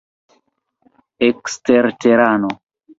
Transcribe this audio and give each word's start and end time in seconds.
eksterterano 1.27 2.51